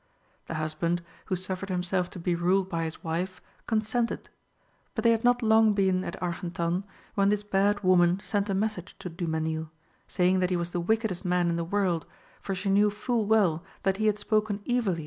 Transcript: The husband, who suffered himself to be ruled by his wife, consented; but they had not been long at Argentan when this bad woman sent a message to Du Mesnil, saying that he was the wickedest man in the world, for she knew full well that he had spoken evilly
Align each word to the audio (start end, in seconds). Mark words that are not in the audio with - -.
The 0.47 0.55
husband, 0.55 1.03
who 1.25 1.35
suffered 1.35 1.69
himself 1.69 2.09
to 2.09 2.17
be 2.19 2.33
ruled 2.33 2.67
by 2.67 2.85
his 2.85 3.03
wife, 3.03 3.39
consented; 3.67 4.29
but 4.95 5.03
they 5.03 5.11
had 5.11 5.23
not 5.23 5.37
been 5.41 5.47
long 5.49 6.03
at 6.03 6.19
Argentan 6.19 6.85
when 7.13 7.29
this 7.29 7.43
bad 7.43 7.81
woman 7.83 8.19
sent 8.23 8.49
a 8.49 8.55
message 8.55 8.95
to 8.97 9.09
Du 9.09 9.27
Mesnil, 9.27 9.69
saying 10.07 10.39
that 10.39 10.49
he 10.49 10.57
was 10.57 10.71
the 10.71 10.81
wickedest 10.81 11.23
man 11.23 11.51
in 11.51 11.55
the 11.55 11.63
world, 11.63 12.07
for 12.41 12.55
she 12.55 12.71
knew 12.71 12.89
full 12.89 13.27
well 13.27 13.63
that 13.83 13.97
he 13.97 14.07
had 14.07 14.17
spoken 14.17 14.63
evilly 14.67 14.99